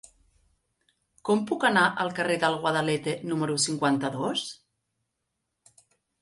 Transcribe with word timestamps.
Com 1.27 1.43
puc 1.51 1.65
anar 1.69 1.83
al 2.03 2.09
carrer 2.19 2.37
del 2.45 2.57
Guadalete 2.63 3.13
número 3.33 3.59
cinquanta-dos? 3.67 4.49